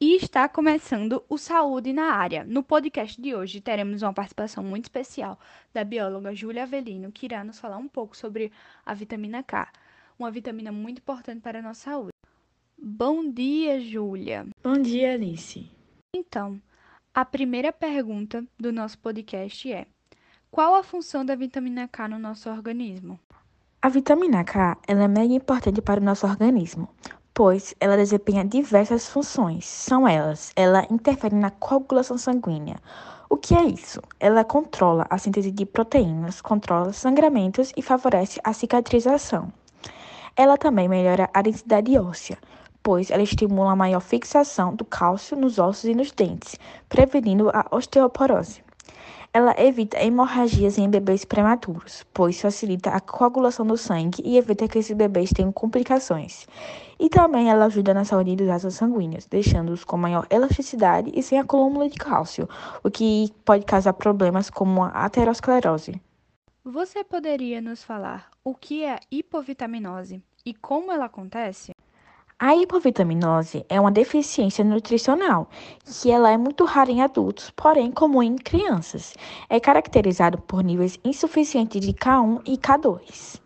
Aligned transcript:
E 0.00 0.14
está 0.14 0.48
começando 0.48 1.24
o 1.28 1.36
Saúde 1.36 1.92
na 1.92 2.12
Área. 2.12 2.44
No 2.44 2.62
podcast 2.62 3.20
de 3.20 3.34
hoje 3.34 3.60
teremos 3.60 4.00
uma 4.00 4.12
participação 4.12 4.62
muito 4.62 4.84
especial 4.84 5.36
da 5.74 5.82
bióloga 5.82 6.32
Júlia 6.32 6.62
Avelino, 6.62 7.10
que 7.10 7.26
irá 7.26 7.42
nos 7.42 7.58
falar 7.58 7.78
um 7.78 7.88
pouco 7.88 8.16
sobre 8.16 8.52
a 8.86 8.94
vitamina 8.94 9.42
K, 9.42 9.68
uma 10.16 10.30
vitamina 10.30 10.70
muito 10.70 10.98
importante 10.98 11.40
para 11.40 11.58
a 11.58 11.62
nossa 11.62 11.90
saúde. 11.90 12.12
Bom 12.80 13.28
dia, 13.28 13.80
Júlia. 13.80 14.46
Bom 14.62 14.80
dia, 14.80 15.14
Alice. 15.14 15.68
Então, 16.14 16.62
a 17.12 17.24
primeira 17.24 17.72
pergunta 17.72 18.44
do 18.56 18.72
nosso 18.72 19.00
podcast 19.00 19.72
é: 19.72 19.84
qual 20.48 20.76
a 20.76 20.84
função 20.84 21.26
da 21.26 21.34
vitamina 21.34 21.88
K 21.88 22.06
no 22.06 22.20
nosso 22.20 22.48
organismo? 22.48 23.18
A 23.82 23.88
vitamina 23.88 24.44
K 24.44 24.78
ela 24.86 25.02
é 25.02 25.08
mega 25.08 25.34
importante 25.34 25.82
para 25.82 26.00
o 26.00 26.04
nosso 26.04 26.24
organismo, 26.24 26.88
pois 27.38 27.72
ela 27.78 27.96
desempenha 27.96 28.44
diversas 28.44 29.06
funções. 29.06 29.64
São 29.64 30.08
elas: 30.08 30.50
ela 30.56 30.84
interfere 30.90 31.36
na 31.36 31.52
coagulação 31.52 32.18
sanguínea. 32.18 32.78
O 33.30 33.36
que 33.36 33.54
é 33.54 33.62
isso? 33.62 34.00
Ela 34.18 34.42
controla 34.42 35.06
a 35.08 35.16
síntese 35.18 35.52
de 35.52 35.64
proteínas, 35.64 36.40
controla 36.40 36.92
sangramentos 36.92 37.72
e 37.76 37.80
favorece 37.80 38.40
a 38.42 38.52
cicatrização. 38.52 39.52
Ela 40.34 40.56
também 40.56 40.88
melhora 40.88 41.30
a 41.32 41.40
densidade 41.40 41.96
óssea, 41.96 42.38
pois 42.82 43.08
ela 43.08 43.22
estimula 43.22 43.70
a 43.70 43.76
maior 43.76 44.00
fixação 44.00 44.74
do 44.74 44.84
cálcio 44.84 45.36
nos 45.36 45.60
ossos 45.60 45.84
e 45.84 45.94
nos 45.94 46.10
dentes, 46.10 46.56
prevenindo 46.88 47.50
a 47.50 47.64
osteoporose. 47.70 48.67
Ela 49.38 49.54
evita 49.56 50.02
hemorragias 50.02 50.78
em 50.78 50.90
bebês 50.90 51.24
prematuros, 51.24 52.04
pois 52.12 52.40
facilita 52.40 52.90
a 52.90 52.98
coagulação 52.98 53.64
do 53.64 53.76
sangue 53.76 54.20
e 54.24 54.36
evita 54.36 54.66
que 54.66 54.80
esses 54.80 54.96
bebês 54.96 55.30
tenham 55.30 55.52
complicações. 55.52 56.44
E 56.98 57.08
também 57.08 57.48
ela 57.48 57.66
ajuda 57.66 57.94
na 57.94 58.04
saúde 58.04 58.34
dos 58.34 58.48
vasos 58.48 58.74
sanguíneos, 58.74 59.26
deixando-os 59.26 59.84
com 59.84 59.96
maior 59.96 60.26
elasticidade 60.28 61.12
e 61.14 61.22
sem 61.22 61.38
acúmulo 61.38 61.88
de 61.88 61.96
cálcio, 61.96 62.48
o 62.82 62.90
que 62.90 63.32
pode 63.44 63.64
causar 63.64 63.92
problemas 63.92 64.50
como 64.50 64.82
a 64.82 65.04
aterosclerose. 65.04 66.02
Você 66.64 67.04
poderia 67.04 67.60
nos 67.60 67.84
falar 67.84 68.30
o 68.42 68.56
que 68.56 68.84
é 68.84 68.98
hipovitaminose 69.08 70.20
e 70.44 70.52
como 70.52 70.90
ela 70.90 71.04
acontece? 71.04 71.70
A 72.40 72.54
hipovitaminose 72.54 73.66
é 73.68 73.80
uma 73.80 73.90
deficiência 73.90 74.64
nutricional 74.64 75.48
que 75.84 76.08
ela 76.08 76.30
é 76.30 76.36
muito 76.36 76.64
rara 76.64 76.88
em 76.88 77.02
adultos, 77.02 77.50
porém 77.50 77.90
comum 77.90 78.22
em 78.22 78.36
crianças. 78.36 79.16
É 79.50 79.58
caracterizado 79.58 80.38
por 80.38 80.62
níveis 80.62 81.00
insuficientes 81.04 81.80
de 81.80 81.92
K1 81.92 82.42
e 82.46 82.56
K2. 82.56 83.40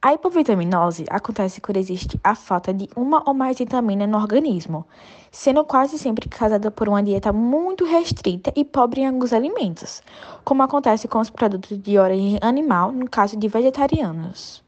A 0.00 0.14
hipovitaminose 0.14 1.06
acontece 1.10 1.60
quando 1.60 1.78
existe 1.78 2.20
a 2.22 2.36
falta 2.36 2.72
de 2.72 2.88
uma 2.94 3.20
ou 3.26 3.34
mais 3.34 3.58
vitaminas 3.58 4.08
no 4.08 4.16
organismo, 4.16 4.86
sendo 5.32 5.64
quase 5.64 5.98
sempre 5.98 6.28
causada 6.28 6.70
por 6.70 6.88
uma 6.88 7.02
dieta 7.02 7.32
muito 7.32 7.84
restrita 7.84 8.52
e 8.54 8.64
pobre 8.64 9.00
em 9.00 9.08
alguns 9.08 9.32
alimentos, 9.32 10.04
como 10.44 10.62
acontece 10.62 11.08
com 11.08 11.18
os 11.18 11.30
produtos 11.30 11.82
de 11.82 11.98
origem 11.98 12.38
animal, 12.40 12.92
no 12.92 13.10
caso 13.10 13.36
de 13.36 13.48
vegetarianos. 13.48 14.64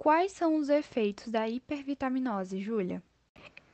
Quais 0.00 0.30
são 0.30 0.54
os 0.54 0.68
efeitos 0.68 1.26
da 1.26 1.48
hipervitaminose, 1.48 2.60
Júlia? 2.60 3.02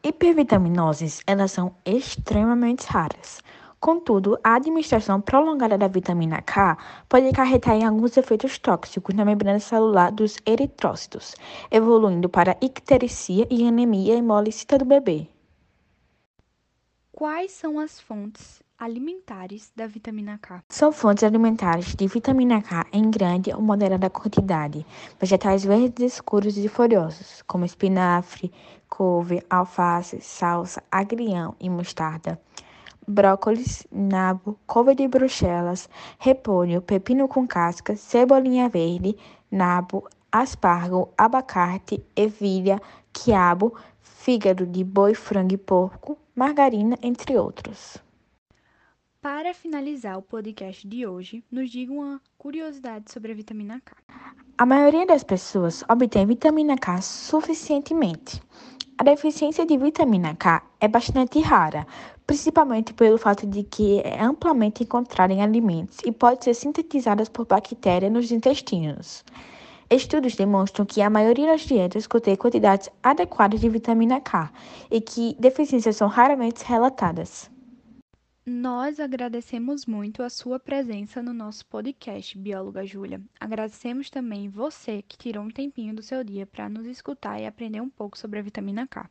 Hipervitaminoses, 0.03 1.23
elas 1.27 1.53
são 1.53 1.77
extremamente 1.85 2.87
raras. 2.87 3.43
Contudo, 3.79 4.39
a 4.43 4.55
administração 4.55 5.21
prolongada 5.21 5.77
da 5.77 5.87
vitamina 5.87 6.41
K 6.41 6.79
pode 7.11 7.29
acarretar 7.29 7.77
em 7.77 7.85
alguns 7.85 8.17
efeitos 8.17 8.59
tóxicos 8.59 9.15
na 9.15 9.23
membrana 9.23 9.61
celular 9.61 10.11
dos 10.11 10.39
eritrócitos, 10.47 11.37
evoluindo 11.71 12.27
para 12.27 12.57
ictericia 12.59 13.47
e 13.51 13.69
anemia 13.69 14.17
hemolícita 14.17 14.79
do 14.79 14.87
bebê. 14.87 15.29
Quais 17.13 17.53
são 17.53 17.79
as 17.79 18.01
fontes 18.01 18.63
alimentares 18.85 19.73
da 19.75 19.87
vitamina 19.87 20.37
K? 20.37 20.63
São 20.69 20.93
fontes 20.93 21.25
alimentares 21.25 21.95
de 21.95 22.07
vitamina 22.07 22.61
K 22.61 22.85
em 22.93 23.11
grande 23.11 23.51
ou 23.51 23.63
moderada 23.63 24.11
quantidade. 24.11 24.85
Vegetais 25.19 25.65
verdes 25.65 26.13
escuros 26.13 26.59
e 26.59 26.69
folhosos, 26.69 27.41
como 27.47 27.65
espinafre, 27.65 28.53
couve, 28.87 29.43
alface, 29.49 30.21
salsa, 30.21 30.83
agrião 30.93 31.57
e 31.59 31.71
mostarda. 31.71 32.39
Brócolis, 33.09 33.87
nabo, 33.91 34.59
couve 34.67 34.95
de 34.95 35.09
bruxelas, 35.09 35.89
repolho, 36.19 36.83
pepino 36.83 37.27
com 37.27 37.47
casca, 37.47 37.97
cebolinha 37.97 38.69
verde, 38.69 39.17
nabo, 39.51 40.07
aspargo, 40.31 41.09
abacate, 41.17 42.05
ervilha, 42.15 42.79
quiabo, 43.15 43.75
fígado 44.03 44.67
de 44.67 44.85
boi, 44.85 45.15
frango 45.15 45.55
e 45.55 45.59
porco, 45.59 46.19
margarina, 46.37 46.99
entre 47.03 47.39
outros. 47.39 48.04
Para 49.25 49.55
finalizar 49.55 50.19
o 50.19 50.23
podcast 50.23 50.87
de 50.87 51.07
hoje, 51.07 51.43
nos 51.51 51.71
diga 51.71 51.91
uma 51.91 52.21
curiosidade 52.37 53.11
sobre 53.11 53.33
a 53.33 53.35
vitamina 53.35 53.81
K. 53.83 53.97
A 54.59 54.67
maioria 54.67 55.07
das 55.07 55.25
pessoas 55.25 55.83
obtém 55.89 56.27
vitamina 56.27 56.77
K 56.77 57.01
suficientemente. 57.01 58.43
A 58.99 59.03
deficiência 59.03 59.65
de 59.65 59.79
vitamina 59.79 60.35
K 60.35 60.63
é 60.79 60.87
bastante 60.87 61.41
rara, 61.41 61.87
principalmente 62.27 62.93
pelo 62.93 63.17
fato 63.17 63.47
de 63.47 63.63
que 63.63 64.01
é 64.01 64.23
amplamente 64.23 64.83
encontrada 64.83 65.33
em 65.33 65.41
alimentos 65.41 65.97
e 66.05 66.13
pode 66.13 66.45
ser 66.45 66.53
sintetizada 66.53 67.25
por 67.25 67.47
bactérias 67.47 68.13
nos 68.13 68.31
intestinos. 68.31 69.25
Estudos 69.89 70.37
demonstram 70.37 70.85
que 70.85 71.01
a 71.01 71.09
maioria 71.09 71.47
das 71.47 71.63
dietas 71.63 72.07
contém 72.07 72.37
quantidades 72.37 72.91
adequadas 73.03 73.59
de 73.59 73.71
vitamina 73.71 74.21
K 74.21 74.53
e 74.91 75.01
que 75.01 75.35
deficiências 75.41 75.97
são 75.97 76.09
raramente 76.09 76.63
relatadas. 76.63 77.54
Nós 78.47 79.01
agradecemos 79.01 79.87
muito 79.87 80.23
a 80.23 80.29
sua 80.29 80.61
presença 80.61 81.23
no 81.23 81.33
nosso 81.33 81.65
podcast, 81.65 82.37
bióloga 82.37 82.85
Júlia. 82.85 83.19
Agradecemos 83.41 84.11
também 84.11 84.51
você 84.51 85.01
que 85.01 85.17
tirou 85.17 85.45
um 85.45 85.51
tempinho 85.51 85.95
do 85.95 86.03
seu 86.03 86.23
dia 86.23 86.45
para 86.45 86.69
nos 86.69 86.85
escutar 86.85 87.41
e 87.41 87.47
aprender 87.47 87.81
um 87.81 87.89
pouco 87.89 88.19
sobre 88.19 88.39
a 88.39 88.43
vitamina 88.43 88.87
K. 88.87 89.09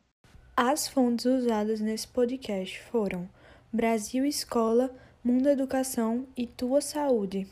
As 0.56 0.86
fontes 0.86 1.26
usadas 1.26 1.80
nesse 1.80 2.06
podcast 2.06 2.80
foram 2.82 3.28
Brasil 3.72 4.24
Escola, 4.24 4.94
Mundo 5.24 5.48
Educação 5.48 6.28
e 6.36 6.46
Tua 6.46 6.80
Saúde. 6.80 7.48